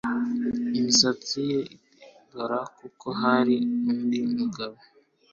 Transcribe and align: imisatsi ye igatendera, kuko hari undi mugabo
imisatsi 0.79 1.37
ye 1.51 1.59
igatendera, 1.73 2.59
kuko 2.79 3.07
hari 3.21 3.55
undi 3.91 4.19
mugabo 4.37 4.77